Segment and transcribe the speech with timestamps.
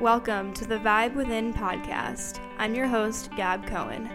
[0.00, 2.38] Welcome to the Vibe Within podcast.
[2.58, 4.10] I'm your host, Gab Cohen.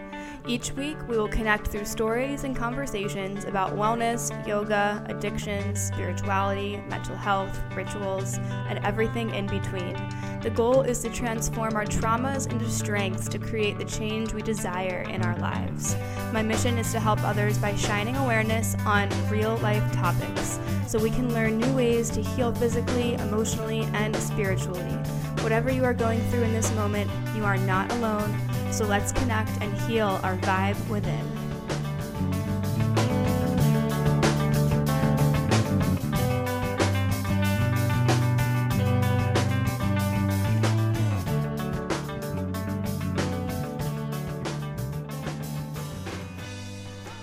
[0.46, 7.16] Each week, we will connect through stories and conversations about wellness, yoga, addictions, spirituality, mental
[7.16, 8.38] health, rituals,
[8.68, 9.96] and everything in between.
[10.40, 15.04] The goal is to transform our traumas into strengths to create the change we desire
[15.10, 15.96] in our lives.
[16.32, 21.10] My mission is to help others by shining awareness on real life topics so we
[21.10, 24.96] can learn new ways to heal physically, emotionally, and spiritually.
[25.42, 28.32] Whatever you are going through in this moment, you are not alone.
[28.70, 31.18] So let's connect and heal our vibe within.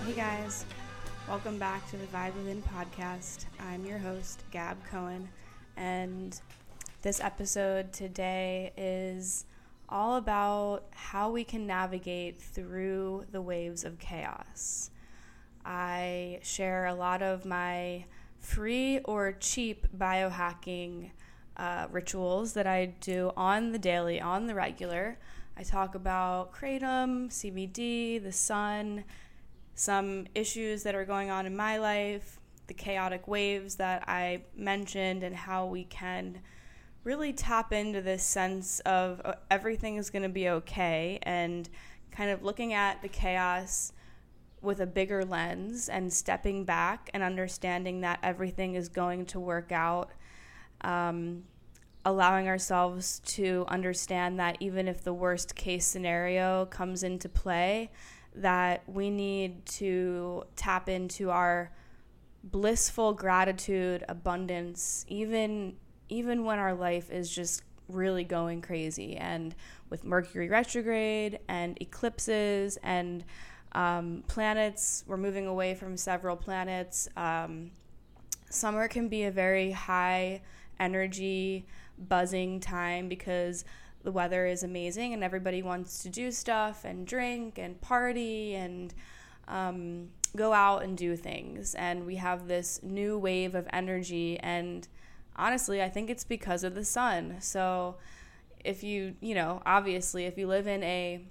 [0.06, 0.66] Hey guys,
[1.30, 3.46] welcome back to the Vibe Within podcast.
[3.62, 5.30] I'm your host, Gab Cohen,
[5.78, 6.40] and
[7.02, 9.46] this episode today is
[9.88, 14.92] all about how we can navigate through the waves of chaos.
[15.66, 18.04] I share a lot of my
[18.40, 21.12] free or cheap biohacking
[21.56, 25.18] uh, rituals that I do on the daily, on the regular.
[25.56, 29.06] I talk about kratom, CBD, the sun,
[29.74, 35.24] some issues that are going on in my life, the chaotic waves that I mentioned,
[35.24, 36.40] and how we can
[37.04, 41.70] really tap into this sense of uh, everything is going to be okay and
[42.12, 43.94] kind of looking at the chaos
[44.62, 49.72] with a bigger lens and stepping back and understanding that everything is going to work
[49.72, 50.12] out.
[50.82, 51.44] Um,
[52.06, 57.92] allowing ourselves to understand that even if the worst case scenario comes into play,
[58.34, 61.72] that we need to tap into our
[62.44, 65.76] blissful gratitude, abundance, even
[66.10, 69.56] even when our life is just really going crazy and
[69.90, 73.24] with Mercury retrograde and eclipses and
[73.74, 77.08] um, planets, we're moving away from several planets.
[77.16, 77.72] Um,
[78.50, 80.42] summer can be a very high
[80.80, 81.66] energy,
[81.98, 83.66] buzzing time because
[84.04, 88.94] the weather is amazing and everybody wants to do stuff and drink and party and
[89.48, 91.76] um, go out and do things.
[91.76, 94.88] And we have this new wave of energy and
[95.40, 97.38] honestly, I think it's because of the sun.
[97.40, 97.96] So
[98.64, 101.22] if you, you know, obviously, if you live in a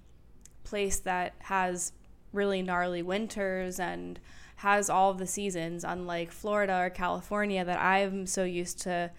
[0.65, 1.93] place that has
[2.33, 4.19] really gnarly winters and
[4.57, 9.11] has all the seasons, unlike Florida or California that I'm so used to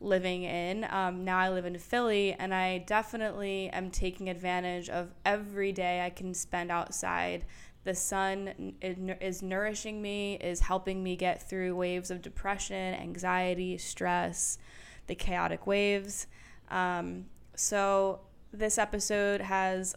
[0.00, 0.86] living in.
[0.90, 6.04] Um, now I live in Philly, and I definitely am taking advantage of every day
[6.04, 7.44] I can spend outside
[7.88, 14.58] the sun is nourishing me, is helping me get through waves of depression, anxiety, stress,
[15.06, 16.26] the chaotic waves.
[16.70, 18.20] Um, so,
[18.52, 19.94] this episode has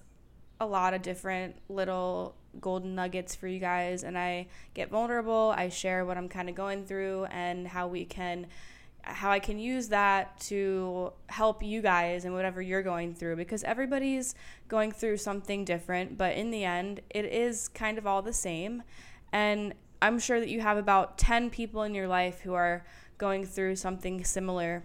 [0.62, 5.54] a lot of different little golden nuggets for you guys, and I get vulnerable.
[5.58, 8.48] I share what I'm kind of going through and how we can
[9.04, 13.64] how I can use that to help you guys and whatever you're going through because
[13.64, 14.36] everybody's
[14.68, 18.84] going through something different, but in the end, it is kind of all the same.
[19.32, 22.86] And I'm sure that you have about 10 people in your life who are
[23.18, 24.84] going through something similar,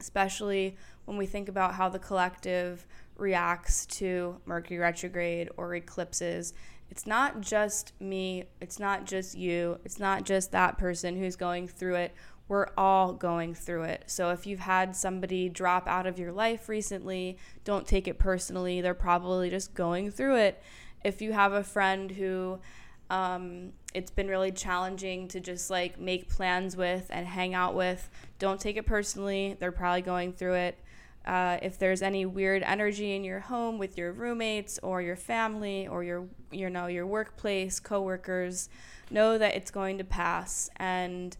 [0.00, 6.54] especially when we think about how the collective reacts to Mercury retrograde or eclipses.
[6.90, 11.68] It's not just me, it's not just you, it's not just that person who's going
[11.68, 12.14] through it
[12.50, 14.02] we're all going through it.
[14.08, 18.80] So if you've had somebody drop out of your life recently, don't take it personally.
[18.80, 20.60] They're probably just going through it.
[21.04, 22.58] If you have a friend who
[23.08, 28.10] um, it's been really challenging to just like make plans with and hang out with,
[28.40, 29.56] don't take it personally.
[29.60, 30.78] They're probably going through it.
[31.24, 35.86] Uh, if there's any weird energy in your home with your roommates or your family
[35.86, 38.68] or your you know your workplace coworkers,
[39.08, 41.36] know that it's going to pass and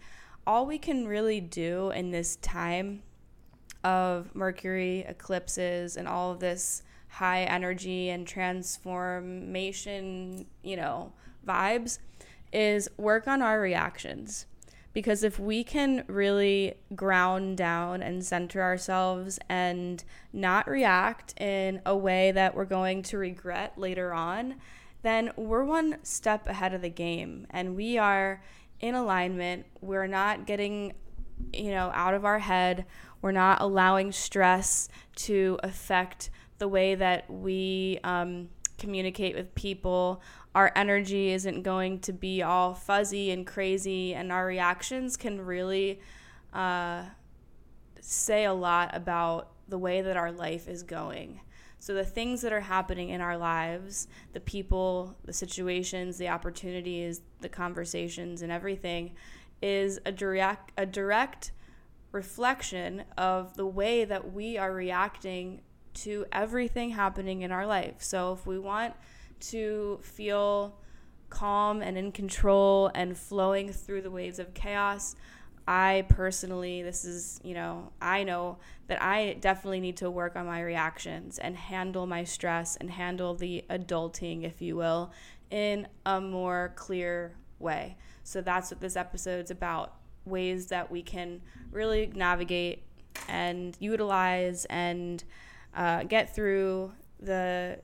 [0.47, 3.03] all we can really do in this time
[3.85, 11.13] of Mercury eclipses and all of this high energy and transformation, you know,
[11.47, 11.99] vibes
[12.53, 14.47] is work on our reactions.
[14.93, 21.97] Because if we can really ground down and center ourselves and not react in a
[21.97, 24.57] way that we're going to regret later on,
[25.03, 28.43] then we're one step ahead of the game and we are
[28.81, 29.67] in alignment.
[29.81, 30.95] We're not getting,
[31.53, 32.87] you know, out of our head.
[33.23, 40.23] We're not allowing stress to affect the way that we um, communicate with people
[40.55, 46.01] our energy isn't going to be all fuzzy and crazy, and our reactions can really
[46.53, 47.05] uh,
[48.01, 51.41] say a lot about the way that our life is going.
[51.81, 57.23] So, the things that are happening in our lives, the people, the situations, the opportunities,
[57.41, 59.15] the conversations, and everything
[59.63, 61.53] is a direct, a direct
[62.13, 67.97] reflection of the way that we are reacting to everything happening in our life.
[67.99, 68.95] So, if we want
[69.41, 70.77] to feel
[71.31, 75.15] calm and in control and flowing through the waves of chaos.
[75.67, 80.47] I personally, this is, you know, I know that I definitely need to work on
[80.47, 85.13] my reactions and handle my stress and handle the adulting, if you will,
[85.51, 87.97] in a more clear way.
[88.25, 91.41] So that's what this episode's about ways that we can
[91.71, 92.83] really navigate
[93.29, 95.23] and utilize and
[95.75, 97.79] uh, get through the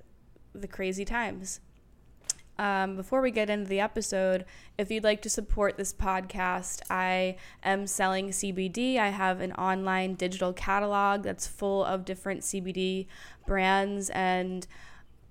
[0.55, 1.61] the crazy times.
[2.59, 4.45] Um, before we get into the episode,
[4.79, 8.99] if you'd like to support this podcast, I am selling CBD.
[8.99, 13.07] I have an online digital catalog that's full of different CBD
[13.47, 14.67] brands and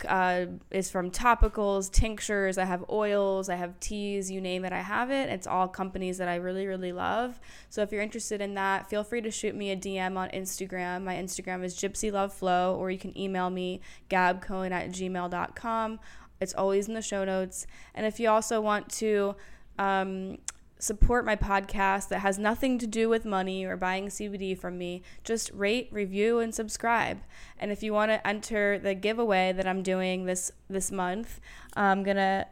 [0.07, 2.57] uh, is from topicals, tinctures.
[2.57, 5.29] I have oils, I have teas, you name it, I have it.
[5.29, 7.39] It's all companies that I really, really love.
[7.69, 11.03] So if you're interested in that, feel free to shoot me a DM on Instagram.
[11.03, 13.79] My Instagram is Gypsy Love Flow, or you can email me
[14.09, 15.99] gabcohen at gmail.com.
[16.39, 17.67] It's always in the show notes.
[17.93, 19.35] And if you also want to
[19.79, 20.37] um,
[20.79, 25.01] support my podcast that has nothing to do with money or buying CBD from me,
[25.23, 27.19] just rate, review, and subscribe.
[27.57, 31.39] And if you want to enter the giveaway that I'm doing this this month,
[31.75, 32.47] I'm gonna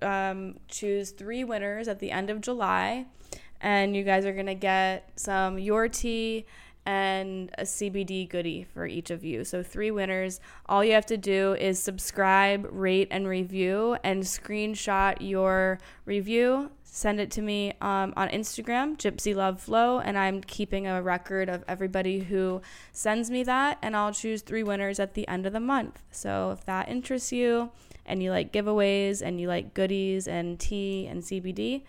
[0.00, 3.06] um, choose three winners at the end of July,
[3.60, 6.44] and you guys are gonna get some your tea
[6.84, 9.44] and a CBD goodie for each of you.
[9.44, 10.40] So, three winners.
[10.66, 16.70] All you have to do is subscribe, rate, and review, and screenshot your review.
[16.82, 21.48] Send it to me um, on Instagram, Gypsy Love Flow, and I'm keeping a record
[21.48, 22.60] of everybody who
[22.92, 26.02] sends me that, and I'll choose three winners at the end of the month.
[26.10, 27.70] So, if that interests you
[28.04, 31.82] and you like giveaways and you like goodies and tea and CBD,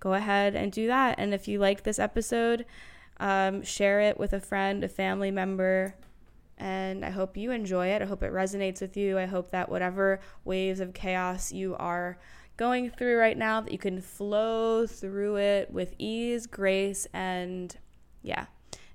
[0.00, 1.16] go ahead and do that.
[1.18, 2.64] And if you like this episode,
[3.20, 5.94] um, share it with a friend, a family member,
[6.56, 8.02] and I hope you enjoy it.
[8.02, 9.18] I hope it resonates with you.
[9.18, 12.18] I hope that whatever waves of chaos you are
[12.56, 17.76] going through right now, that you can flow through it with ease, grace, and
[18.22, 18.46] yeah.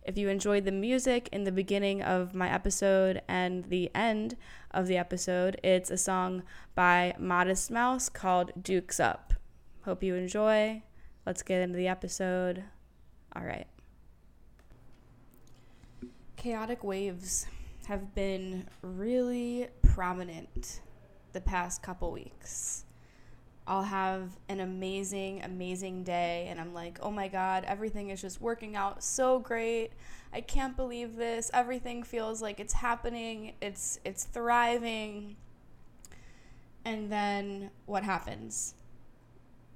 [0.03, 4.37] If you enjoyed the music in the beginning of my episode and the end
[4.69, 6.43] of the episode, it's a song
[6.75, 9.33] by Modest Mouse called Dukes Up.
[9.83, 10.83] Hope you enjoy.
[11.25, 12.65] Let's get into the episode.
[13.35, 13.67] All right
[16.45, 17.47] chaotic waves
[17.87, 20.81] have been really prominent
[21.33, 22.85] the past couple weeks.
[23.65, 28.41] I'll have an amazing, amazing day, and I'm like, oh my God, everything is just
[28.41, 29.93] working out so great.
[30.33, 31.49] I can't believe this.
[31.51, 33.53] Everything feels like it's happening.
[33.59, 35.37] It's it's thriving.
[36.85, 38.75] And then what happens?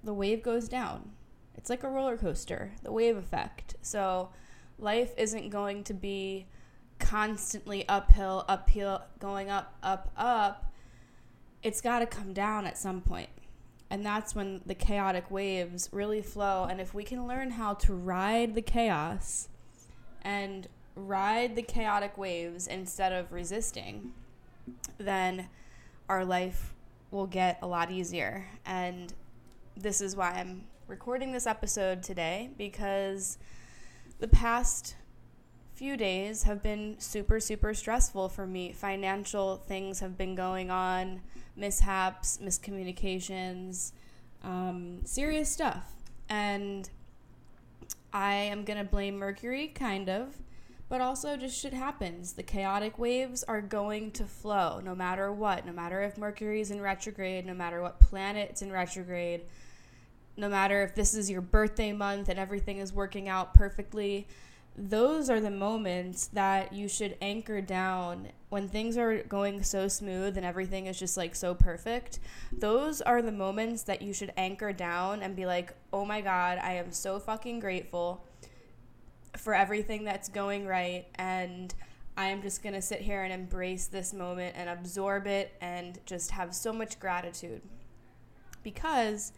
[0.03, 1.13] The wave goes down.
[1.55, 3.73] It's like a roller coaster, the wave effect.
[3.81, 4.29] So
[4.77, 6.45] life isn't going to be
[6.99, 10.71] constantly uphill, uphill, going up, up, up,
[11.63, 13.29] it's got to come down at some point.
[13.89, 16.67] And that's when the chaotic waves really flow.
[16.69, 19.49] And if we can learn how to ride the chaos
[20.21, 24.13] and ride the chaotic waves instead of resisting,
[24.97, 25.49] then
[26.07, 26.73] our life
[27.11, 28.45] will get a lot easier.
[28.65, 29.13] And
[29.75, 33.37] this is why I'm recording this episode today because
[34.19, 34.95] the past
[35.79, 38.73] few days have been super, super stressful for me.
[38.73, 41.21] Financial things have been going on,
[41.55, 43.93] mishaps, miscommunications,
[44.43, 45.93] um, serious stuff.
[46.27, 46.89] And
[48.11, 50.35] I am going to blame Mercury, kind of,
[50.89, 52.33] but also just shit happens.
[52.33, 56.71] The chaotic waves are going to flow no matter what, no matter if Mercury is
[56.71, 59.43] in retrograde, no matter what planet's in retrograde,
[60.35, 64.27] no matter if this is your birthday month and everything is working out perfectly
[64.79, 70.37] those are the moments that you should anchor down when things are going so smooth
[70.37, 72.19] and everything is just like so perfect.
[72.51, 76.59] Those are the moments that you should anchor down and be like, oh my God,
[76.59, 78.25] I am so fucking grateful
[79.37, 81.07] for everything that's going right.
[81.15, 81.73] And
[82.15, 85.99] I am just going to sit here and embrace this moment and absorb it and
[86.05, 87.61] just have so much gratitude.
[88.63, 89.33] Because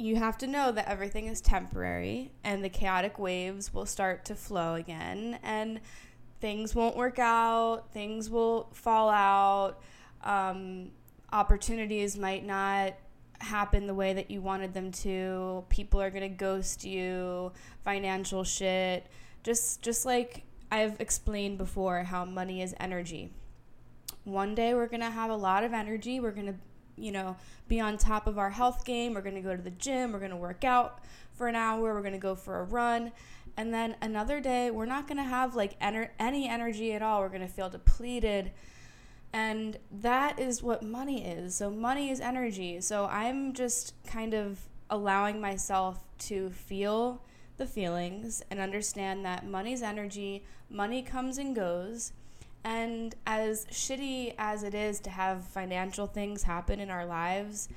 [0.00, 4.34] you have to know that everything is temporary and the chaotic waves will start to
[4.34, 5.78] flow again and
[6.40, 9.82] things won't work out, things will fall out,
[10.24, 10.90] um,
[11.32, 12.94] opportunities might not
[13.40, 17.52] happen the way that you wanted them to, people are going to ghost you,
[17.84, 19.06] financial shit.
[19.42, 23.32] Just just like I've explained before how money is energy.
[24.24, 26.54] One day we're going to have a lot of energy, we're going to
[27.00, 27.36] you know,
[27.68, 29.14] be on top of our health game.
[29.14, 30.12] We're going to go to the gym.
[30.12, 31.94] We're going to work out for an hour.
[31.94, 33.12] We're going to go for a run.
[33.56, 37.20] And then another day, we're not going to have like ener- any energy at all.
[37.20, 38.52] We're going to feel depleted.
[39.32, 41.54] And that is what money is.
[41.54, 42.80] So, money is energy.
[42.80, 44.58] So, I'm just kind of
[44.90, 47.22] allowing myself to feel
[47.56, 52.12] the feelings and understand that money's energy, money comes and goes.
[52.64, 57.68] And as shitty as it is to have financial things happen in our lives,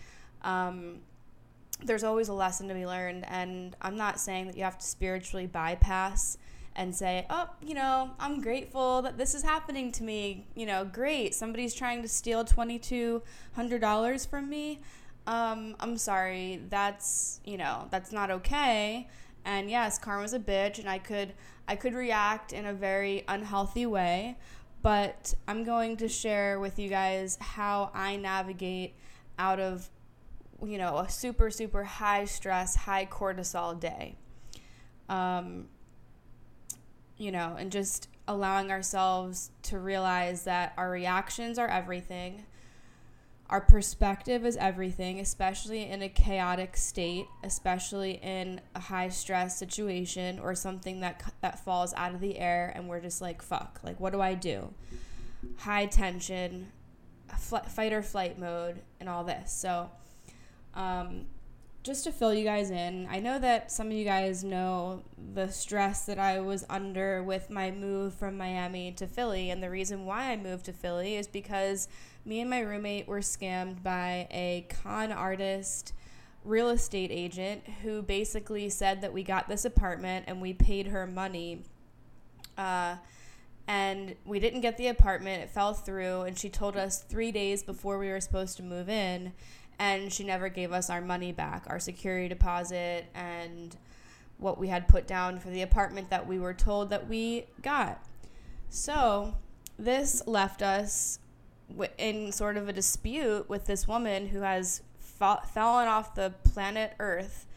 [0.42, 1.00] um,
[1.84, 3.26] there's always a lesson to be learned.
[3.30, 6.38] And I'm not saying that you have to spiritually bypass
[6.76, 10.48] and say, oh, you know, I'm grateful that this is happening to me.
[10.56, 11.36] You know, great.
[11.36, 14.82] Somebody's trying to steal $2,200 from me.
[15.28, 16.62] Um, I'm sorry.
[16.70, 19.08] That's, you know, that's not okay.
[19.46, 21.34] And yes, karma's a bitch and I could
[21.68, 24.38] I could react in a very unhealthy way,
[24.84, 28.94] but I'm going to share with you guys how I navigate
[29.40, 29.90] out of
[30.64, 34.18] you know a super super high stress high cortisol day.
[35.10, 35.70] Um,
[37.18, 42.46] you know and just allowing ourselves to realize that our reactions are everything
[43.54, 50.40] our perspective is everything especially in a chaotic state especially in a high stress situation
[50.40, 54.00] or something that that falls out of the air and we're just like fuck like
[54.00, 54.74] what do i do
[55.58, 56.72] high tension
[57.38, 59.88] fl- fight or flight mode and all this so
[60.74, 61.28] um,
[61.84, 65.50] just to fill you guys in, I know that some of you guys know the
[65.50, 69.50] stress that I was under with my move from Miami to Philly.
[69.50, 71.90] And the reason why I moved to Philly is because
[72.26, 75.94] me and my roommate were scammed by a con artist
[76.44, 81.08] real estate agent who basically said that we got this apartment and we paid her
[81.08, 81.64] money.
[82.58, 82.96] Uh,
[83.68, 87.64] and we didn't get the apartment, it fell through, and she told us three days
[87.64, 89.32] before we were supposed to move in
[89.80, 93.76] and she never gave us our money back, our security deposit, and
[94.38, 98.04] what we had put down for the apartment that we were told that we got.
[98.70, 99.36] So,
[99.78, 101.20] this left us
[101.98, 106.94] in sort of a dispute with this woman who has fa- fallen off the planet
[107.00, 107.48] Earth.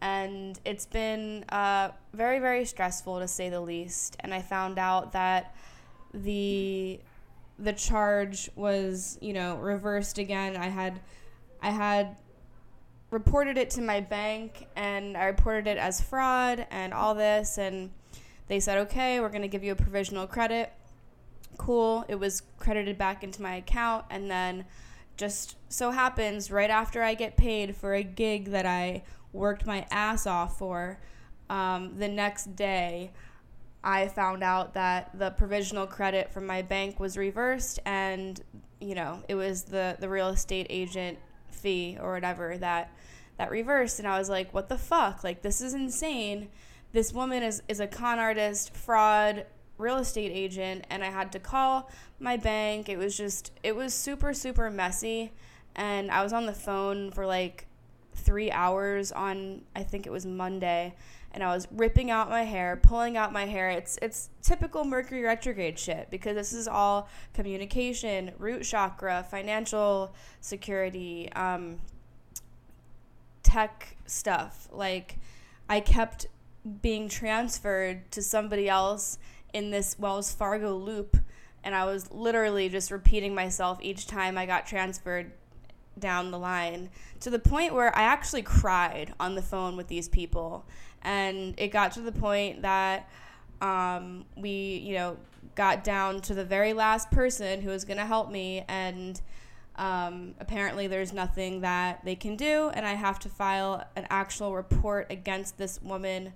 [0.00, 4.16] And it's been uh, very, very stressful to say the least.
[4.20, 5.54] And I found out that
[6.14, 7.00] the
[7.58, 10.56] the charge was, you know, reversed again.
[10.56, 11.00] I had
[11.60, 12.16] I had
[13.10, 17.90] reported it to my bank and I reported it as fraud and all this and
[18.48, 20.72] they said, "Okay, we're going to give you a provisional credit."
[21.60, 22.06] Cool.
[22.08, 24.64] It was credited back into my account and then
[25.18, 29.02] just so happens right after I get paid for a gig that I
[29.34, 30.98] worked my ass off for,
[31.50, 33.12] um, the next day
[33.84, 38.40] I found out that the provisional credit from my bank was reversed and
[38.80, 41.18] you know it was the the real estate agent
[41.50, 42.90] fee or whatever that
[43.36, 46.48] that reversed and I was like what the fuck like this is insane
[46.92, 49.44] this woman is is a con artist fraud
[49.80, 53.94] real estate agent and I had to call my bank it was just it was
[53.94, 55.32] super super messy
[55.74, 57.66] and I was on the phone for like
[58.14, 60.94] 3 hours on I think it was Monday
[61.32, 63.70] and I was ripping out my hair, pulling out my hair.
[63.70, 71.30] It's it's typical Mercury retrograde shit because this is all communication, root chakra, financial security,
[71.34, 71.78] um,
[73.42, 74.68] tech stuff.
[74.72, 75.18] Like
[75.68, 76.26] I kept
[76.82, 79.18] being transferred to somebody else
[79.52, 81.16] in this Wells Fargo loop
[81.62, 85.32] and I was literally just repeating myself each time I got transferred
[85.98, 86.88] down the line
[87.20, 90.64] to the point where I actually cried on the phone with these people.
[91.02, 93.10] And it got to the point that
[93.60, 95.16] um, we, you know,
[95.54, 99.20] got down to the very last person who was going to help me, and
[99.76, 104.54] um, apparently there's nothing that they can do, and I have to file an actual
[104.54, 106.32] report against this woman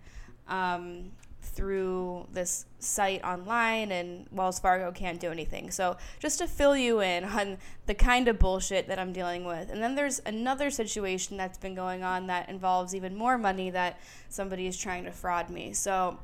[0.49, 1.13] um,
[1.45, 5.71] through this site online and Wells Fargo can't do anything.
[5.71, 9.71] So, just to fill you in on the kind of bullshit that I'm dealing with.
[9.71, 14.01] And then there's another situation that's been going on that involves even more money that
[14.29, 15.73] somebody is trying to fraud me.
[15.73, 16.19] So,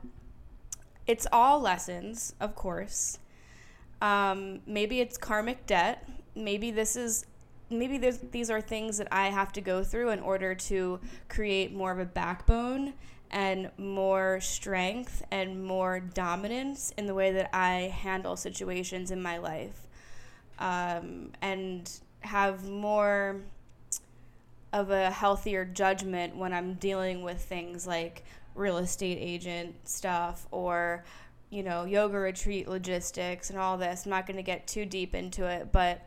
[1.07, 3.19] it's all lessons, of course.
[4.01, 6.09] Um, maybe it's karmic debt.
[6.35, 7.27] Maybe this is
[7.71, 11.93] maybe these are things that I have to go through in order to create more
[11.93, 12.95] of a backbone
[13.31, 19.39] and more strength and more dominance in the way that I handle situations in my
[19.39, 19.87] life.
[20.59, 21.91] Um, and
[22.21, 23.41] have more
[24.73, 31.05] of a healthier judgment when I'm dealing with things like real estate agent stuff or
[31.51, 34.05] you know yoga retreat logistics and all this.
[34.05, 36.07] I'm not going to get too deep into it, but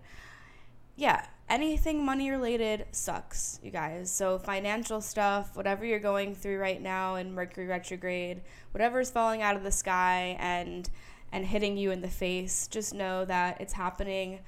[0.95, 4.11] yeah, anything money related sucks, you guys.
[4.11, 9.55] So, financial stuff, whatever you're going through right now in Mercury retrograde, whatever's falling out
[9.55, 10.89] of the sky and
[11.31, 14.39] and hitting you in the face, just know that it's happening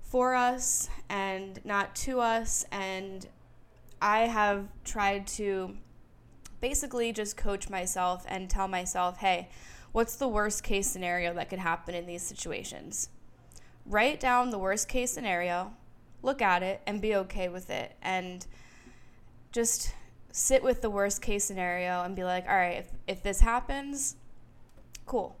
[0.00, 3.28] for us and not to us and
[4.00, 5.76] I have tried to
[6.60, 9.48] basically just coach myself and tell myself, "Hey,
[9.92, 13.10] what's the worst case scenario that could happen in these situations?"
[13.86, 15.74] Write down the worst case scenario
[16.22, 18.46] look at it and be okay with it and
[19.50, 19.94] just
[20.32, 24.16] sit with the worst case scenario and be like, all right, if, if this happens,
[25.04, 25.36] cool.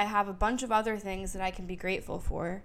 [0.00, 2.62] I have a bunch of other things that I can be grateful for.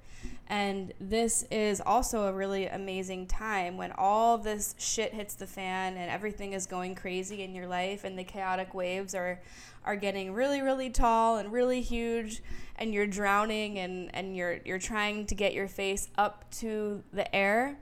[0.48, 5.98] And this is also a really amazing time when all this shit hits the fan
[5.98, 9.42] and everything is going crazy in your life and the chaotic waves are
[9.84, 12.42] are getting really really tall and really huge
[12.78, 17.36] and you're drowning and, and you're you're trying to get your face up to the
[17.36, 17.78] air,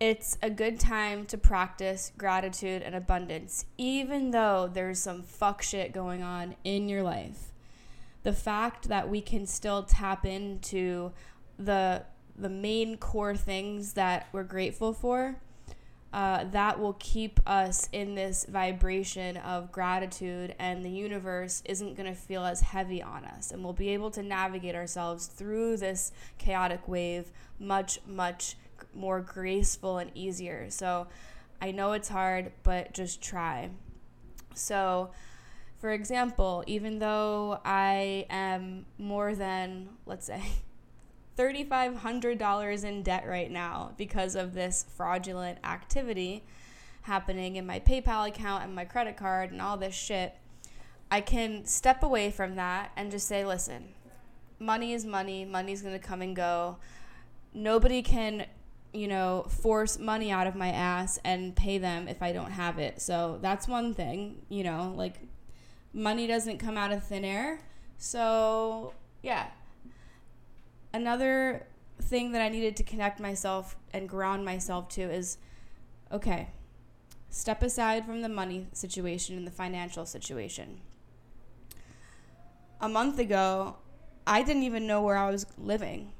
[0.00, 5.92] it's a good time to practice gratitude and abundance, even though there's some fuck shit
[5.92, 7.52] going on in your life.
[8.26, 11.12] The fact that we can still tap into
[11.58, 12.02] the
[12.36, 15.36] the main core things that we're grateful for
[16.12, 22.08] uh, that will keep us in this vibration of gratitude, and the universe isn't going
[22.08, 23.50] to feel as heavy on us.
[23.50, 28.56] And we'll be able to navigate ourselves through this chaotic wave much, much
[28.94, 30.70] more graceful and easier.
[30.70, 31.06] So
[31.60, 33.70] I know it's hard, but just try.
[34.54, 35.10] So,
[35.78, 40.42] for example, even though I am more than, let's say,
[41.38, 46.44] $3,500 in debt right now because of this fraudulent activity
[47.02, 50.34] happening in my PayPal account and my credit card and all this shit.
[51.10, 53.90] I can step away from that and just say, listen,
[54.58, 56.78] money is money, money's gonna come and go.
[57.52, 58.46] Nobody can,
[58.92, 62.78] you know, force money out of my ass and pay them if I don't have
[62.78, 63.00] it.
[63.00, 65.20] So that's one thing, you know, like
[65.96, 67.58] money doesn't come out of thin air.
[67.96, 69.46] So, yeah,
[70.92, 71.66] another
[72.02, 75.38] thing that I needed to connect myself and ground myself to is
[76.12, 76.50] okay,
[77.30, 80.80] step aside from the money situation and the financial situation.
[82.80, 83.76] A month ago,
[84.26, 86.12] I didn't even know where I was living.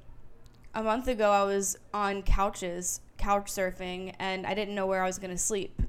[0.75, 5.07] A month ago, I was on couches, couch surfing, and I didn't know where I
[5.07, 5.83] was going to sleep.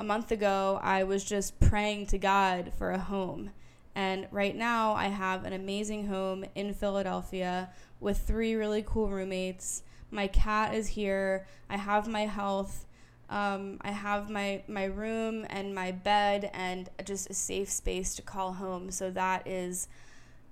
[0.00, 3.50] A month ago, I was just praying to God for a home.
[3.94, 7.68] And right now, I have an amazing home in Philadelphia
[8.00, 9.82] with three really cool roommates.
[10.10, 11.46] My cat is here.
[11.68, 12.86] I have my health.
[13.28, 18.22] Um, I have my, my room and my bed and just a safe space to
[18.22, 18.90] call home.
[18.90, 19.86] So that is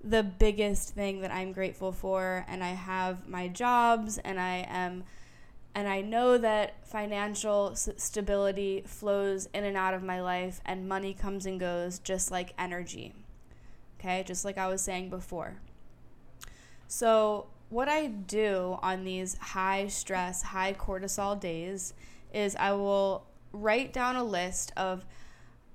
[0.03, 2.45] the biggest thing that I'm grateful for.
[2.47, 5.05] And I have my jobs and I am
[5.79, 11.13] and I know that financial stability flows in and out of my life and money
[11.13, 13.13] comes and goes just like energy.
[13.97, 15.55] Okay, just like I was saying before.
[16.89, 21.93] So, what I do on these high stress, high cortisol days
[22.33, 25.05] is I will write down a list of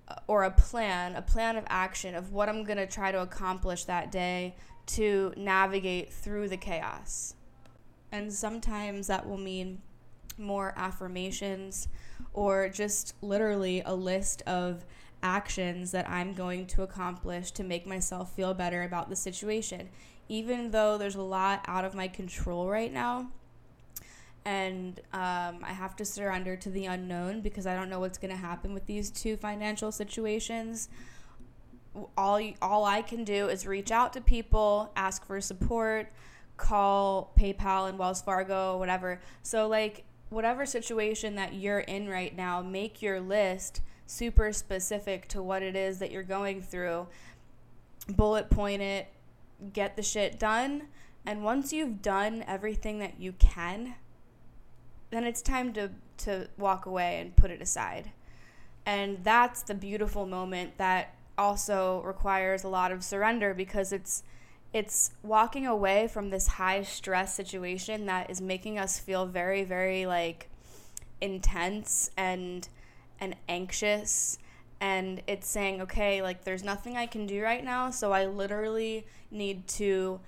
[0.06, 3.22] uh, or a plan, a plan of action of what I'm going to try to
[3.22, 7.36] accomplish that day to navigate through the chaos.
[8.12, 9.80] And sometimes that will mean
[10.38, 11.88] more affirmations
[12.32, 14.84] or just literally a list of
[15.22, 19.88] actions that I'm going to accomplish to make myself feel better about the situation
[20.28, 23.28] even though there's a lot out of my control right now
[24.44, 28.30] and um, I have to surrender to the unknown because I don't know what's going
[28.30, 30.88] to happen with these two financial situations.
[32.16, 36.12] All all I can do is reach out to people, ask for support,
[36.56, 39.20] call PayPal and Wells Fargo, whatever.
[39.42, 45.42] So like whatever situation that you're in right now, make your list super specific to
[45.42, 47.06] what it is that you're going through
[48.08, 49.08] bullet point it,
[49.72, 50.88] get the shit done.
[51.26, 53.94] And once you've done everything that you can,
[55.10, 58.10] then it's time to, to walk away and put it aside.
[58.84, 64.22] And that's the beautiful moment that also requires a lot of surrender because it's
[64.74, 70.04] it's walking away from this high stress situation that is making us feel very very
[70.04, 70.50] like
[71.20, 72.68] intense and
[73.20, 74.38] and anxious.
[74.80, 79.06] And it's saying okay like there's nothing I can do right now so I literally
[79.30, 80.20] need to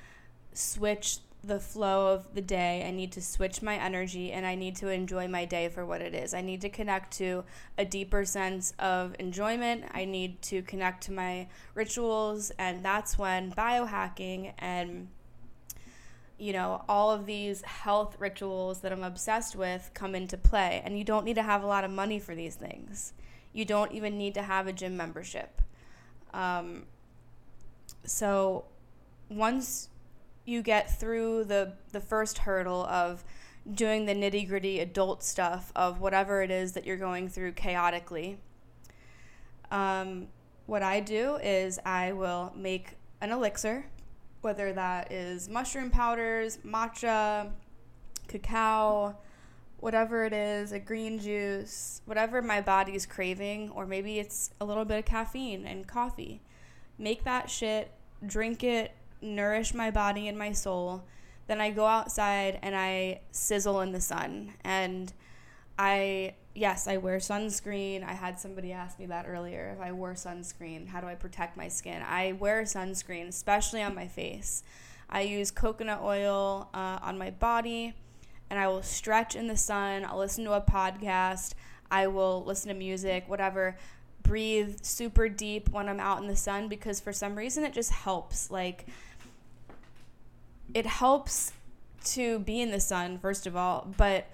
[0.54, 2.85] switch the flow of the day.
[2.87, 6.00] I need to switch my energy and I need to enjoy my day for what
[6.00, 6.35] it is.
[6.35, 7.44] I need to connect to
[7.78, 9.85] a deeper sense of enjoyment.
[9.92, 12.50] I need to connect to my rituals.
[12.59, 15.09] And that's when biohacking and
[16.38, 20.82] you know, all of these health rituals that I'm obsessed with come into play.
[20.85, 23.14] And you don't need to have a lot of money for these things.
[23.52, 25.62] You don't even need to have a gym membership.
[26.35, 26.85] Um,
[28.04, 28.66] so
[29.30, 29.88] once
[30.46, 33.24] you get through the the first hurdle of
[33.70, 38.38] doing the nitty gritty adult stuff of whatever it is that you're going through chaotically.
[39.70, 40.28] Um,
[40.66, 43.87] what I do is I will make an elixir,
[44.40, 47.50] whether that is mushroom powders, matcha,
[48.28, 49.16] cacao,
[49.78, 54.85] whatever it is, a green juice, whatever my body's craving, or maybe it's a little
[54.85, 56.40] bit of caffeine and coffee.
[56.98, 57.90] Make that shit,
[58.24, 61.05] drink it nourish my body and my soul.
[61.46, 64.55] Then I go outside and I sizzle in the sun.
[64.64, 65.12] And
[65.79, 68.02] I, yes, I wear sunscreen.
[68.02, 69.74] I had somebody ask me that earlier.
[69.76, 72.02] If I wore sunscreen, how do I protect my skin?
[72.02, 74.62] I wear sunscreen, especially on my face.
[75.09, 77.94] I use coconut oil uh, on my body
[78.50, 80.05] and I will stretch in the sun.
[80.05, 81.55] I'll listen to a podcast.
[81.90, 83.76] I will listen to music, whatever
[84.26, 87.92] breathe super deep when I'm out in the sun because for some reason it just
[87.92, 88.50] helps.
[88.50, 88.87] Like,
[90.74, 91.52] it helps
[92.05, 94.26] to be in the sun, first of all, but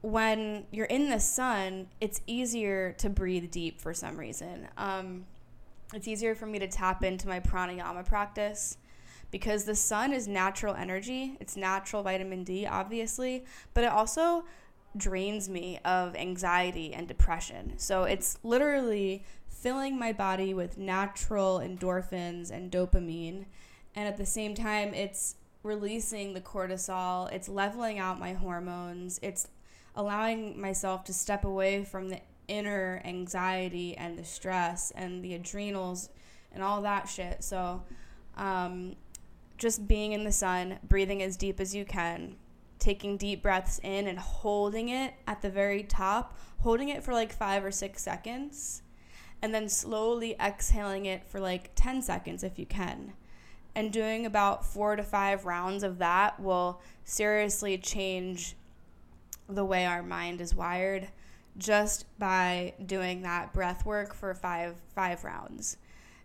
[0.00, 4.68] when you're in the sun, it's easier to breathe deep for some reason.
[4.76, 5.24] Um,
[5.94, 8.78] it's easier for me to tap into my pranayama practice
[9.30, 11.36] because the sun is natural energy.
[11.40, 14.44] It's natural vitamin D, obviously, but it also
[14.96, 17.74] drains me of anxiety and depression.
[17.78, 23.46] So it's literally filling my body with natural endorphins and dopamine.
[23.94, 29.48] And at the same time, it's releasing the cortisol, it's leveling out my hormones, it's
[29.94, 36.08] allowing myself to step away from the inner anxiety and the stress and the adrenals
[36.52, 37.44] and all that shit.
[37.44, 37.82] So,
[38.36, 38.96] um,
[39.58, 42.36] just being in the sun, breathing as deep as you can,
[42.78, 47.32] taking deep breaths in and holding it at the very top, holding it for like
[47.32, 48.82] five or six seconds,
[49.40, 53.12] and then slowly exhaling it for like 10 seconds if you can
[53.74, 58.56] and doing about four to five rounds of that will seriously change
[59.48, 61.08] the way our mind is wired
[61.58, 65.76] just by doing that breath work for five five rounds.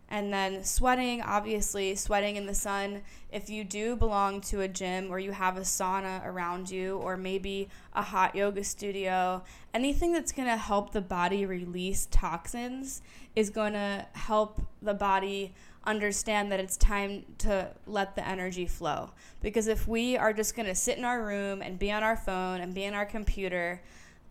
[0.10, 3.02] And then sweating obviously sweating in the sun.
[3.30, 7.18] If you do belong to a gym or you have a sauna around you or
[7.18, 13.02] maybe a hot yoga studio anything that's going to help the body release toxins
[13.36, 15.54] is going to help the body
[15.88, 19.12] understand that it's time to let the energy flow.
[19.42, 22.18] Because if we are just going to sit in our room and be on our
[22.18, 23.82] phone and be in our computer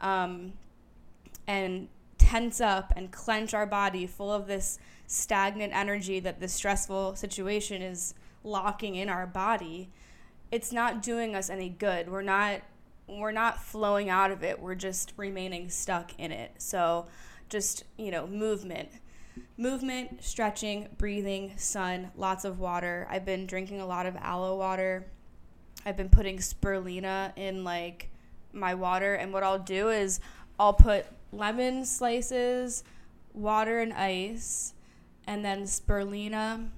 [0.00, 0.52] um,
[1.46, 1.88] and
[2.18, 7.80] tense up and clench our body full of this stagnant energy that this stressful situation
[7.80, 8.14] is
[8.44, 9.88] locking in our body,
[10.52, 12.08] it's not doing us any good.
[12.08, 12.60] We're not
[13.08, 14.60] we're not flowing out of it.
[14.60, 16.50] We're just remaining stuck in it.
[16.58, 17.06] So
[17.48, 18.88] just, you know, movement
[19.56, 23.06] movement, stretching, breathing, sun, lots of water.
[23.10, 25.06] I've been drinking a lot of aloe water.
[25.84, 28.10] I've been putting spirulina in like
[28.52, 30.20] my water and what I'll do is
[30.58, 32.82] I'll put lemon slices,
[33.34, 34.74] water and ice,
[35.26, 36.68] and then spirulina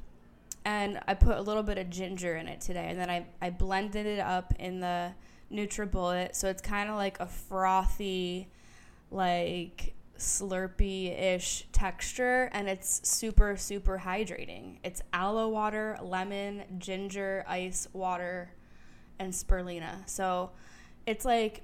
[0.64, 3.50] and I put a little bit of ginger in it today and then I, I
[3.50, 5.12] blended it up in the
[5.52, 8.48] NutriBullet so it's kind of like a frothy
[9.10, 14.78] like slurpy ish texture and it's super, super hydrating.
[14.82, 18.50] It's aloe water, lemon, ginger, ice, water,
[19.18, 20.08] and spirulina.
[20.08, 20.50] So
[21.06, 21.62] it's like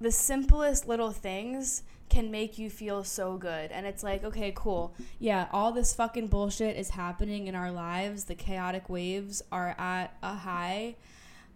[0.00, 3.72] the simplest little things can make you feel so good.
[3.72, 4.94] And it's like, okay, cool.
[5.18, 8.24] Yeah, all this fucking bullshit is happening in our lives.
[8.24, 10.96] The chaotic waves are at a high.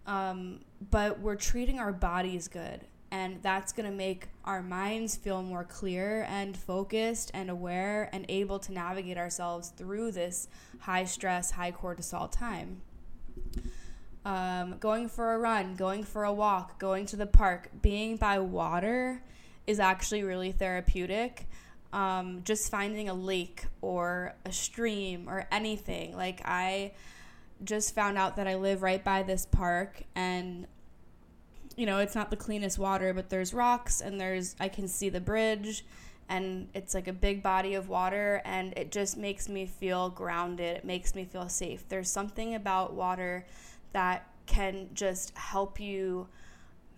[0.05, 5.41] Um, but we're treating our bodies good And that's going to make our minds feel
[5.41, 10.47] more clear and focused and aware and able to navigate ourselves through this
[10.79, 12.81] high stress, high cortisol time.
[14.25, 18.39] Um, going for a run, going for a walk, going to the park, being by
[18.39, 19.23] water
[19.65, 21.47] is actually really therapeutic.
[21.91, 26.15] Um, just finding a lake or a stream or anything.
[26.15, 26.91] Like, I
[27.63, 30.67] just found out that I live right by this park and
[31.79, 35.07] you know, it's not the cleanest water, but there's rocks and there's I can see
[35.07, 35.85] the bridge
[36.27, 40.75] and it's like a big body of water and it just makes me feel grounded.
[40.75, 41.87] It makes me feel safe.
[41.87, 43.45] There's something about water
[43.93, 46.27] that can just help you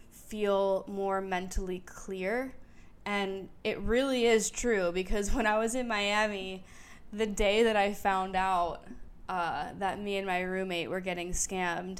[0.09, 2.55] feel more mentally clear.
[3.05, 6.63] And it really is true because when I was in Miami,
[7.13, 8.83] the day that I found out
[9.29, 11.99] uh, that me and my roommate were getting scammed,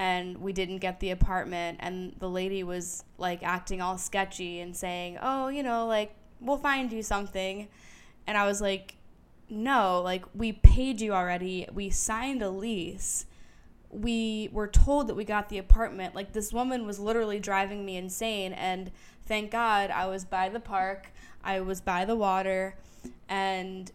[0.00, 4.74] and we didn't get the apartment and the lady was like acting all sketchy and
[4.74, 7.68] saying oh you know like we'll find you something.
[8.26, 8.96] And i was like
[9.50, 11.68] no like we paid you already.
[11.72, 13.26] We signed a lease.
[13.90, 16.14] We were told that we got the apartment.
[16.14, 18.90] Like this woman was literally driving me insane and
[19.26, 21.12] thank god i was by the park.
[21.44, 22.74] I was by the water
[23.28, 23.92] and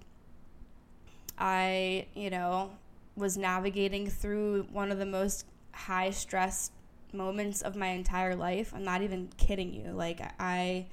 [1.40, 2.72] i you know
[3.16, 6.72] was navigating through one of the most high stress
[7.14, 8.74] moments of my entire life.
[8.76, 9.92] I'm not even kidding you.
[9.92, 10.88] Like I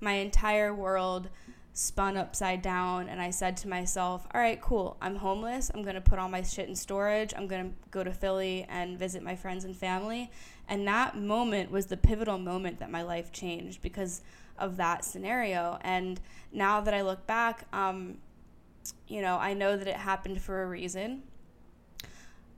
[0.00, 1.28] my entire world
[1.72, 4.96] spun upside down and I said to myself, "All right, cool.
[5.00, 5.70] I'm homeless.
[5.74, 7.34] I'm going to put all my shit in storage.
[7.36, 10.30] I'm going to go to Philly and visit my friends and family."
[10.68, 14.22] And that moment was the pivotal moment that my life changed because
[14.58, 15.78] of that scenario.
[15.82, 16.20] And
[16.52, 18.18] now that I look back, um,
[19.08, 21.22] you know, I know that it happened for a reason.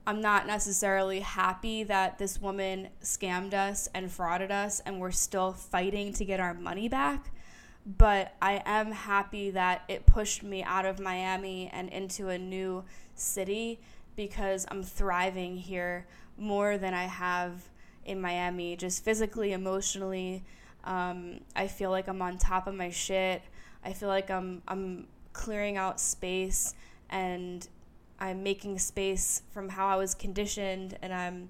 [0.07, 5.51] I'm not necessarily happy that this woman scammed us and frauded us and we're still
[5.51, 7.29] fighting to get our money back.
[7.85, 12.85] But I am happy that it pushed me out of Miami and into a new
[13.15, 13.81] city
[14.15, 17.67] because I'm thriving here more than I have
[18.05, 20.45] in Miami, just physically, emotionally.
[20.85, 23.41] Um, I feel like I'm on top of my shit.
[23.83, 26.73] I feel like I'm I'm clearing out space
[27.09, 27.67] and
[28.19, 31.49] I'm making space from how I was conditioned and I'm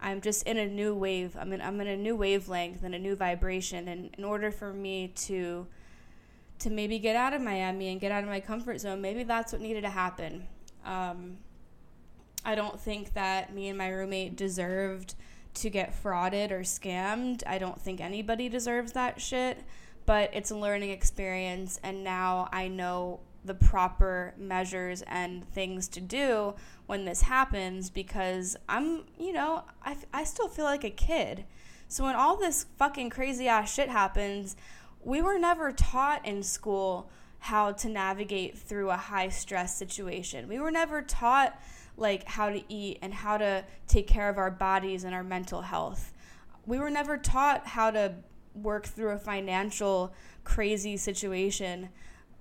[0.00, 1.36] I'm just in a new wave.
[1.38, 4.72] I'm in I'm in a new wavelength and a new vibration and in order for
[4.72, 5.66] me to
[6.58, 9.52] to maybe get out of Miami and get out of my comfort zone, maybe that's
[9.52, 10.46] what needed to happen.
[10.84, 11.38] Um,
[12.44, 15.14] I don't think that me and my roommate deserved
[15.54, 17.42] to get frauded or scammed.
[17.46, 19.58] I don't think anybody deserves that shit,
[20.06, 26.00] but it's a learning experience and now I know the proper measures and things to
[26.00, 26.54] do
[26.86, 31.44] when this happens because I'm, you know, I, I still feel like a kid.
[31.88, 34.56] So when all this fucking crazy ass shit happens,
[35.04, 40.46] we were never taught in school how to navigate through a high stress situation.
[40.46, 41.60] We were never taught
[41.96, 45.62] like how to eat and how to take care of our bodies and our mental
[45.62, 46.12] health.
[46.64, 48.14] We were never taught how to
[48.54, 51.88] work through a financial crazy situation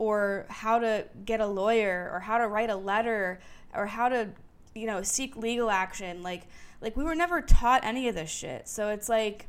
[0.01, 3.39] or how to get a lawyer or how to write a letter
[3.75, 4.27] or how to
[4.73, 6.23] you know seek legal action.
[6.23, 6.47] Like
[6.81, 8.67] like we were never taught any of this shit.
[8.67, 9.45] So it's like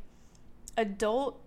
[0.77, 1.39] adult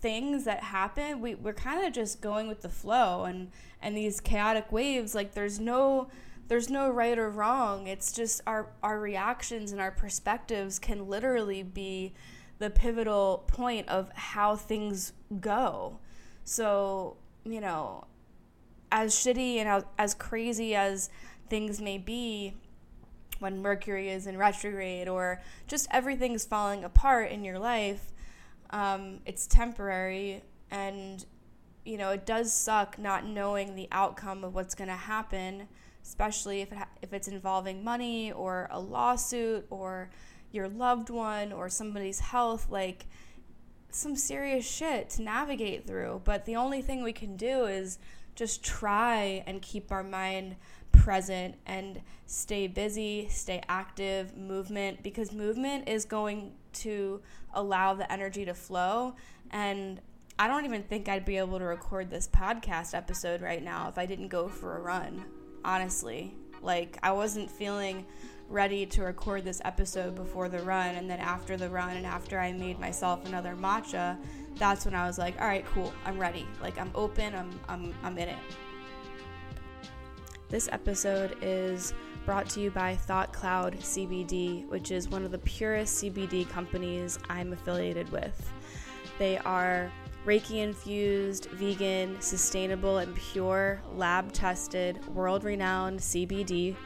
[0.00, 3.50] things that happen we, we're kind of just going with the flow and
[3.82, 5.14] and these chaotic waves.
[5.14, 6.08] Like there's no
[6.48, 7.88] there's no right or wrong.
[7.88, 12.14] It's just our our reactions and our perspectives can literally be
[12.58, 15.98] the pivotal point of how things go.
[16.44, 17.18] So
[17.52, 18.04] you know,
[18.90, 21.10] as shitty and as crazy as
[21.48, 22.54] things may be
[23.38, 28.12] when Mercury is in retrograde or just everything's falling apart in your life,
[28.70, 31.24] um, it's temporary and
[31.84, 35.66] you know it does suck not knowing the outcome of what's going to happen
[36.04, 40.10] especially if, it ha- if it's involving money or a lawsuit or
[40.52, 43.06] your loved one or somebody's health like
[43.90, 46.22] some serious shit to navigate through.
[46.24, 47.98] But the only thing we can do is
[48.34, 50.56] just try and keep our mind
[50.92, 57.20] present and stay busy, stay active, movement, because movement is going to
[57.54, 59.14] allow the energy to flow.
[59.50, 60.00] And
[60.38, 63.98] I don't even think I'd be able to record this podcast episode right now if
[63.98, 65.24] I didn't go for a run,
[65.64, 66.34] honestly.
[66.62, 68.06] Like, I wasn't feeling
[68.48, 72.38] ready to record this episode before the run and then after the run and after
[72.38, 74.16] I made myself another matcha,
[74.56, 76.46] that's when I was like, all right, cool, I'm ready.
[76.60, 78.38] Like I'm open, I'm I'm I'm in it.
[80.48, 81.92] This episode is
[82.24, 87.18] brought to you by Thought Cloud CBD, which is one of the purest CBD companies
[87.28, 88.50] I'm affiliated with.
[89.18, 89.92] They are
[90.24, 96.76] Reiki infused, vegan, sustainable, and pure, lab tested, world renowned CBD.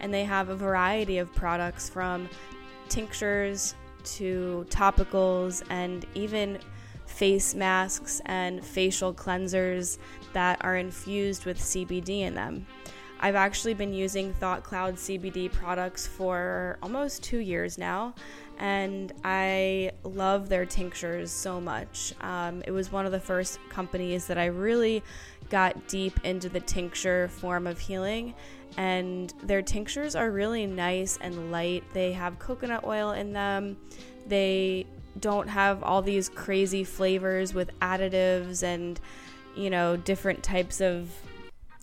[0.00, 2.28] And they have a variety of products from
[2.88, 6.58] tinctures to topicals and even
[7.06, 9.98] face masks and facial cleansers
[10.32, 12.66] that are infused with CBD in them.
[13.22, 18.14] I've actually been using Thought Cloud CBD products for almost two years now,
[18.58, 22.14] and I love their tinctures so much.
[22.22, 25.02] Um, it was one of the first companies that I really
[25.50, 28.34] got deep into the tincture form of healing,
[28.76, 31.84] and their tinctures are really nice and light.
[31.92, 33.76] They have coconut oil in them,
[34.26, 34.86] they
[35.18, 39.00] don't have all these crazy flavors with additives and
[39.56, 41.10] you know different types of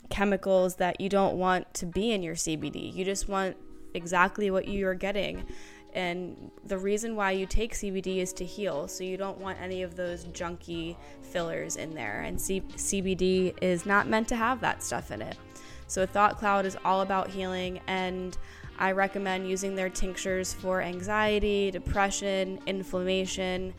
[0.10, 2.94] chemicals that you don't want to be in your CBD.
[2.94, 3.58] You just want
[3.94, 5.46] exactly what you are getting.
[5.94, 8.88] And the reason why you take CBD is to heal.
[8.88, 12.22] So you don't want any of those junky fillers in there.
[12.22, 15.38] And C- CBD is not meant to have that stuff in it.
[15.88, 17.80] So Thought Cloud is all about healing.
[17.88, 18.38] And
[18.78, 23.74] I recommend using their tinctures for anxiety, depression, inflammation,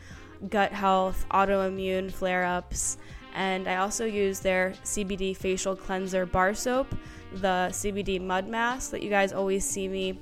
[0.49, 2.97] gut health, autoimmune flare ups.
[3.33, 6.93] And I also use their CBD facial cleanser bar soap,
[7.31, 10.19] the CBD mud mask that you guys always see me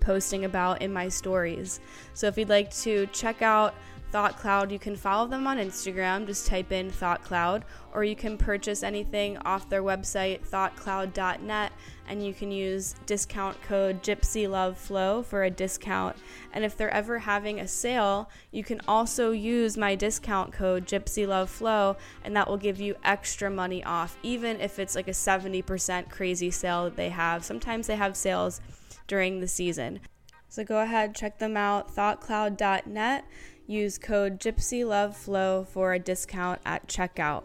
[0.00, 1.80] posting about in my stories.
[2.14, 3.74] So if you'd like to check out
[4.10, 6.26] Thought Cloud, you can follow them on Instagram.
[6.26, 11.72] Just type in Thought Cloud, or you can purchase anything off their website, thoughtcloud.net,
[12.08, 16.16] and you can use discount code Gypsy Love Flow for a discount.
[16.52, 21.28] And if they're ever having a sale, you can also use my discount code Gypsy
[21.28, 25.12] Love Flow, and that will give you extra money off, even if it's like a
[25.12, 27.44] 70% crazy sale that they have.
[27.44, 28.60] Sometimes they have sales
[29.06, 30.00] during the season.
[30.48, 33.24] So go ahead, check them out, thoughtcloud.net.
[33.70, 37.44] Use code Gypsy Love Flow for a discount at checkout.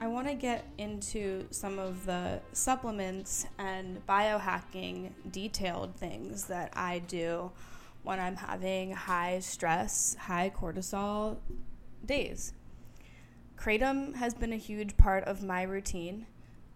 [0.00, 7.00] I want to get into some of the supplements and biohacking detailed things that I
[7.00, 7.52] do
[8.02, 11.36] when I'm having high stress, high cortisol
[12.06, 12.54] days.
[13.58, 16.24] Kratom has been a huge part of my routine.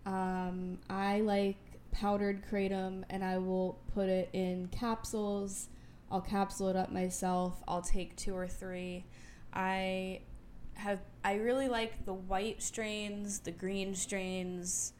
[0.04, 1.56] Um, I like
[1.92, 5.68] powdered kratom and I will put it in capsules.
[6.10, 7.62] I'll capsule it up myself.
[7.68, 9.04] I'll take two or three.
[9.52, 10.22] I
[10.74, 14.94] have I really like the white strains, the green strains,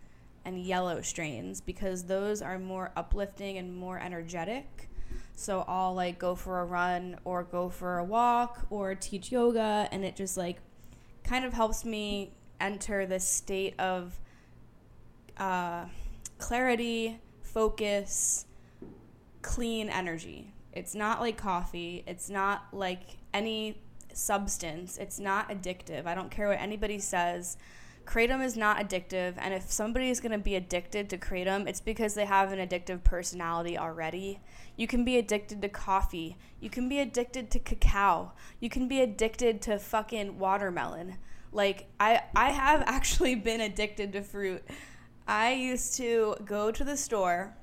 [0.45, 4.89] and yellow strains because those are more uplifting and more energetic.
[5.35, 9.89] So I'll like go for a run or go for a walk or teach yoga
[9.91, 10.59] and it just like
[11.25, 14.19] kind of helps me enter this state of
[15.37, 15.87] uh,
[16.43, 18.47] clarity, focus,
[19.43, 20.53] clean energy.
[20.73, 22.03] It's not like coffee.
[22.05, 23.81] It's not like any
[24.13, 24.99] substance.
[24.99, 26.05] It's not addictive.
[26.05, 27.57] I don't care what anybody says.
[28.05, 31.81] Kratom is not addictive, and if somebody is going to be addicted to Kratom, it's
[31.81, 34.41] because they have an addictive personality already.
[34.77, 36.37] You can be addicted to coffee.
[36.59, 38.33] You can be addicted to cacao.
[38.59, 41.19] You can be addicted to fucking watermelon.
[41.53, 44.65] Like I I have actually been addicted to fruit.
[45.27, 47.55] I used to go to the store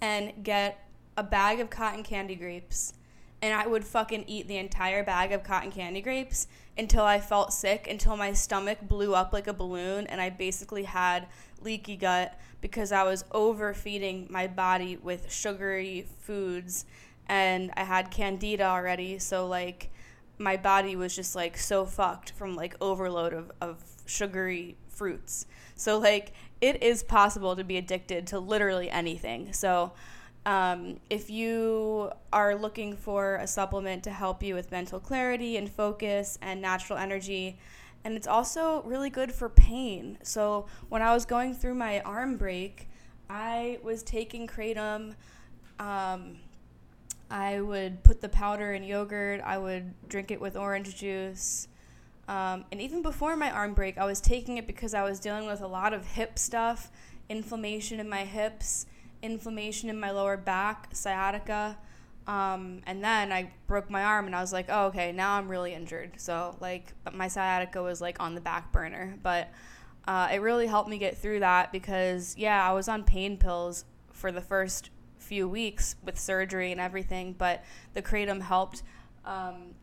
[0.00, 2.94] and get a bag of cotton candy grapes
[3.42, 6.46] and I would fucking eat the entire bag of cotton candy grapes
[6.78, 10.84] until I felt sick, until my stomach blew up like a balloon, and I basically
[10.84, 11.26] had
[11.60, 16.86] leaky gut because I was overfeeding my body with sugary foods,
[17.26, 19.90] and I had candida already, so like
[20.38, 25.46] my body was just like so fucked from like overload of, of sugary fruits.
[25.74, 26.32] So like
[26.62, 29.52] it is possible to be addicted to literally anything.
[29.52, 29.92] So
[30.46, 35.68] um, if you are looking for a supplement to help you with mental clarity and
[35.68, 37.58] focus and natural energy,
[38.04, 40.18] and it's also really good for pain.
[40.22, 42.88] So when I was going through my arm break,
[43.28, 45.14] I was taking kratom.
[45.80, 46.36] Um,
[47.28, 49.40] I would put the powder in yogurt.
[49.44, 51.66] I would drink it with orange juice.
[52.28, 55.46] Um, and even before my arm break, I was taking it because I was dealing
[55.46, 56.90] with a lot of hip stuff,
[57.28, 58.86] inflammation in my hips
[59.22, 61.78] inflammation in my lower back, sciatica.
[62.26, 65.48] Um, and then I broke my arm and I was like, oh, okay, now I'm
[65.48, 66.12] really injured.
[66.16, 69.16] So, like, my sciatica was like on the back burner.
[69.22, 69.50] But
[70.06, 73.84] uh, it really helped me get through that because, yeah, I was on pain pills
[74.12, 77.34] for the first few weeks with surgery and everything.
[77.36, 77.64] But
[77.94, 78.82] the Kratom helped
[79.24, 79.74] um,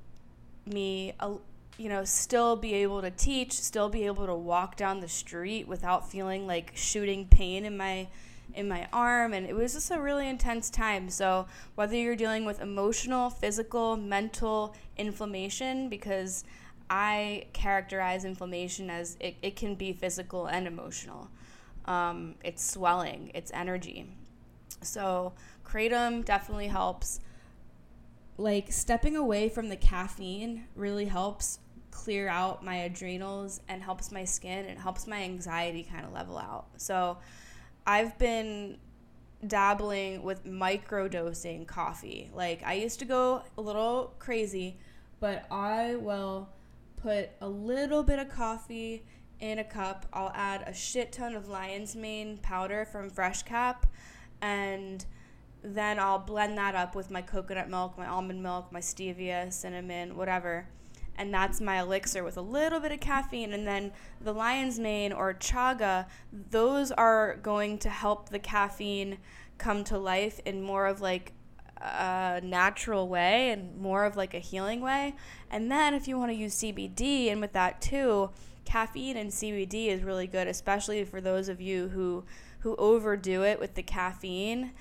[0.66, 1.14] me
[1.80, 5.66] you know, still be able to teach, still be able to walk down the street
[5.66, 8.08] without feeling like shooting pain in my
[8.54, 11.10] in my arm and it was just a really intense time.
[11.10, 16.44] So, whether you're dealing with emotional, physical, mental inflammation because
[16.90, 21.30] I characterize inflammation as it, it can be physical and emotional.
[21.86, 24.06] Um, it's swelling, it's energy.
[24.82, 27.22] So, Kratom definitely helps.
[28.38, 31.60] Like, stepping away from the caffeine really helps
[32.04, 36.38] clear out my adrenals and helps my skin and helps my anxiety kind of level
[36.38, 36.68] out.
[36.78, 37.18] So,
[37.86, 38.78] I've been
[39.46, 42.30] dabbling with micro dosing coffee.
[42.34, 44.78] Like, I used to go a little crazy,
[45.20, 46.50] but I will
[46.98, 49.04] put a little bit of coffee
[49.40, 50.06] in a cup.
[50.14, 53.86] I'll add a shit ton of lion's mane powder from Fresh Cap
[54.42, 55.06] and
[55.62, 60.16] then I'll blend that up with my coconut milk, my almond milk, my stevia, cinnamon,
[60.16, 60.68] whatever.
[61.20, 63.54] And that's my elixir with a little bit of caffeine.
[63.54, 63.92] And then
[64.22, 69.18] the lion's mane or chaga, those are going to help the caffeine
[69.58, 71.34] come to life in more of like
[71.82, 75.14] a natural way and more of like a healing way.
[75.52, 78.30] And then if you want to use CBD, and with that too,
[78.66, 82.24] caffeine and CBD is really good, especially for those of you who
[82.60, 84.72] who overdo it with the caffeine.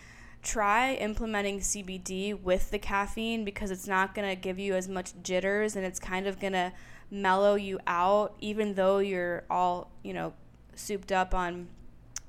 [0.43, 5.13] Try implementing CBD with the caffeine because it's not going to give you as much
[5.23, 6.73] jitters and it's kind of going to
[7.11, 10.33] mellow you out even though you're all, you know,
[10.75, 11.69] souped up on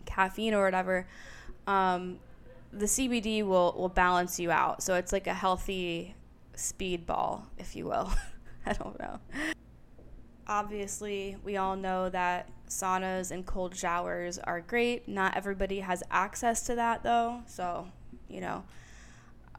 [0.05, 1.07] caffeine or whatever.
[1.68, 2.20] Um,
[2.72, 4.84] the CBD will will balance you out.
[4.84, 6.16] So it's like a healthy
[6.55, 8.12] speedball, if you will.
[8.66, 9.20] I don't know.
[10.47, 15.07] Obviously, we all know that saunas and cold showers are great.
[15.07, 17.41] Not everybody has access to that though.
[17.47, 17.88] So,
[18.30, 18.63] you know,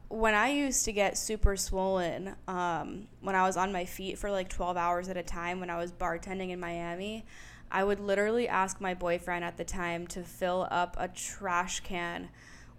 [0.09, 4.29] when I used to get super swollen, um, when I was on my feet for
[4.29, 7.25] like 12 hours at a time when I was bartending in Miami,
[7.71, 12.29] I would literally ask my boyfriend at the time to fill up a trash can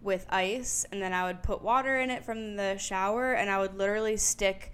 [0.02, 3.58] with ice and then I would put water in it from the shower and I
[3.58, 4.72] would literally stick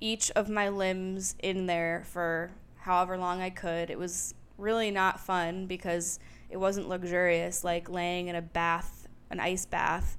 [0.00, 3.90] each of my limbs in there for however long I could.
[3.90, 6.18] It was really not fun because
[6.50, 10.16] it wasn't luxurious like laying in a bath, an ice bath.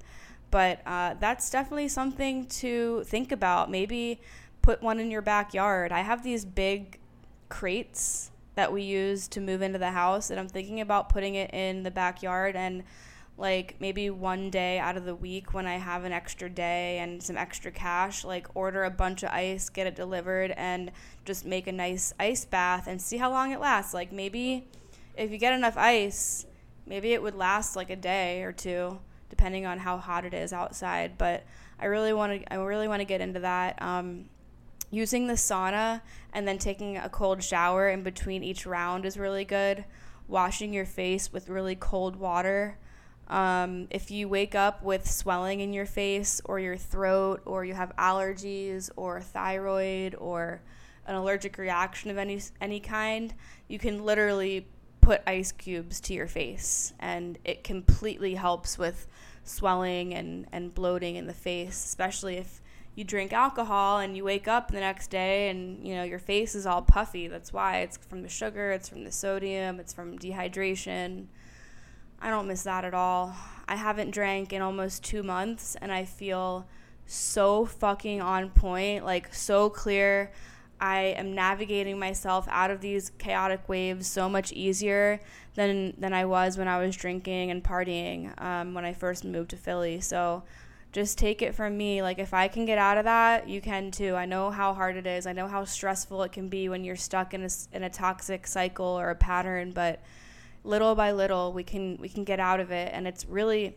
[0.50, 3.70] But uh, that's definitely something to think about.
[3.70, 4.20] Maybe
[4.62, 5.92] put one in your backyard.
[5.92, 6.98] I have these big
[7.48, 11.52] crates that we use to move into the house, and I'm thinking about putting it
[11.54, 12.82] in the backyard and
[13.38, 17.22] like maybe one day out of the week when I have an extra day and
[17.22, 20.90] some extra cash, like order a bunch of ice, get it delivered, and
[21.24, 23.94] just make a nice ice bath and see how long it lasts.
[23.94, 24.66] Like maybe
[25.16, 26.46] if you get enough ice,
[26.84, 28.98] maybe it would last like a day or two,
[29.30, 31.18] depending on how hot it is outside.
[31.18, 31.44] But
[31.78, 33.80] I really want to, I really want to get into that.
[33.82, 34.26] Um,
[34.90, 36.00] using the sauna
[36.32, 39.84] and then taking a cold shower in between each round is really good.
[40.26, 42.78] Washing your face with really cold water
[43.28, 47.74] um, if you wake up with swelling in your face or your throat, or you
[47.74, 50.62] have allergies or thyroid or
[51.06, 53.34] an allergic reaction of any any kind,
[53.68, 54.66] you can literally
[55.08, 59.06] put ice cubes to your face, and it completely helps with
[59.42, 62.60] swelling and, and bloating in the face, especially if
[62.94, 66.54] you drink alcohol and you wake up the next day and you know your face
[66.54, 67.26] is all puffy.
[67.26, 71.28] That's why it's from the sugar, it's from the sodium, it's from dehydration.
[72.20, 73.34] I don't miss that at all.
[73.66, 76.66] I haven't drank in almost two months and I feel
[77.06, 80.32] so fucking on point, like so clear.
[80.80, 85.20] I am navigating myself out of these chaotic waves so much easier
[85.54, 89.50] than than I was when I was drinking and partying um, when I first moved
[89.50, 90.00] to Philly.
[90.00, 90.44] So
[90.92, 92.00] just take it from me.
[92.02, 94.14] Like if I can get out of that, you can too.
[94.14, 95.26] I know how hard it is.
[95.26, 98.46] I know how stressful it can be when you're stuck in a in a toxic
[98.46, 100.00] cycle or a pattern, but
[100.64, 103.74] little by little we can we can get out of it and it's really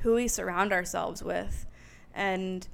[0.00, 1.66] who we surround ourselves with
[2.14, 2.68] and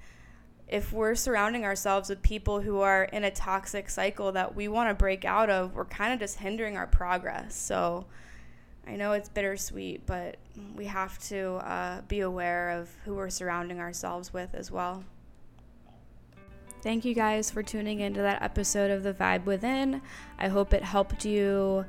[0.73, 4.89] if we're surrounding ourselves with people who are in a toxic cycle that we want
[4.89, 8.07] to break out of we're kind of just hindering our progress so
[8.87, 10.37] i know it's bittersweet but
[10.75, 15.05] we have to uh, be aware of who we're surrounding ourselves with as well
[16.83, 20.03] Thank you guys for tuning into that episode of The Vibe Within.
[20.37, 21.87] I hope it helped you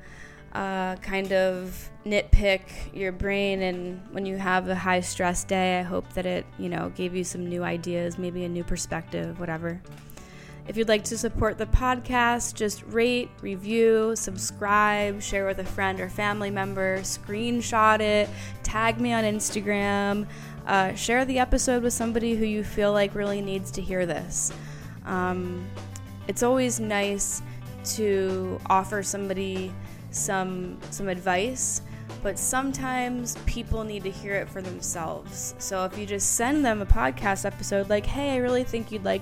[0.54, 2.62] uh, kind of nitpick
[2.94, 3.62] your brain.
[3.62, 7.16] And when you have a high stress day i hope that it you know gave
[7.16, 9.82] you some new ideas maybe a new perspective whatever.
[10.66, 16.00] If you'd like to support the podcast just rate review subscribe share with a friend
[16.00, 18.30] or family member screenshot it
[18.64, 20.26] tag me on instagram
[20.66, 24.52] uh, share the episode with somebody who you feel like really needs to hear this.
[25.06, 25.68] Um,
[26.28, 27.42] it's always nice
[27.96, 29.74] to offer somebody
[30.14, 31.82] some some advice
[32.22, 35.56] but sometimes people need to hear it for themselves.
[35.58, 39.04] So if you just send them a podcast episode like, "Hey, I really think you'd
[39.04, 39.22] like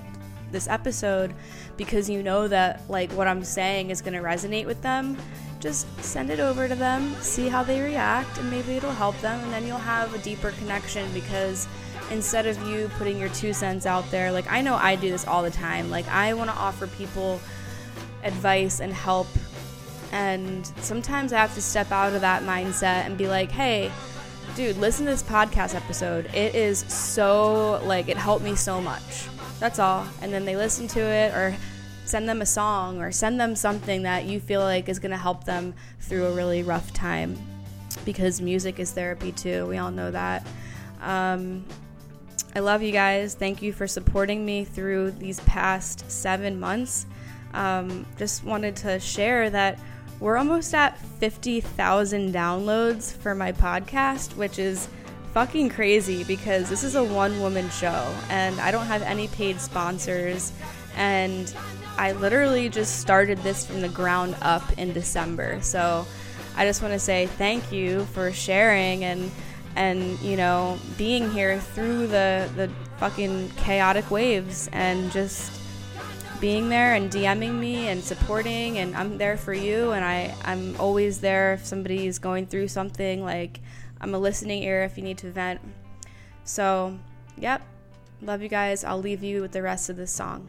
[0.52, 1.34] this episode
[1.76, 5.16] because you know that like what I'm saying is going to resonate with them,
[5.58, 9.40] just send it over to them, see how they react, and maybe it'll help them
[9.40, 11.66] and then you'll have a deeper connection because
[12.10, 15.26] instead of you putting your two cents out there, like I know I do this
[15.26, 15.90] all the time.
[15.90, 17.40] Like I want to offer people
[18.22, 19.26] advice and help
[20.12, 23.90] and sometimes I have to step out of that mindset and be like, hey,
[24.54, 26.26] dude, listen to this podcast episode.
[26.34, 29.26] It is so, like, it helped me so much.
[29.58, 30.06] That's all.
[30.20, 31.56] And then they listen to it or
[32.04, 35.16] send them a song or send them something that you feel like is going to
[35.16, 37.38] help them through a really rough time
[38.04, 39.66] because music is therapy too.
[39.66, 40.46] We all know that.
[41.00, 41.64] Um,
[42.54, 43.34] I love you guys.
[43.34, 47.06] Thank you for supporting me through these past seven months.
[47.54, 49.78] Um, just wanted to share that
[50.22, 54.88] we're almost at 50,000 downloads for my podcast, which is
[55.34, 59.60] fucking crazy because this is a one woman show and I don't have any paid
[59.60, 60.52] sponsors.
[60.94, 61.52] And
[61.98, 65.60] I literally just started this from the ground up in December.
[65.60, 66.06] So
[66.54, 69.28] I just want to say thank you for sharing and
[69.74, 75.61] and you know being here through the the fucking chaotic waves and just
[76.42, 80.74] being there and DMing me and supporting and I'm there for you and I, I'm
[80.80, 83.60] always there if somebody's going through something like
[84.00, 85.60] I'm a listening ear if you need to vent.
[86.42, 86.98] So,
[87.38, 87.62] yep.
[88.22, 88.82] Love you guys.
[88.82, 90.48] I'll leave you with the rest of this song.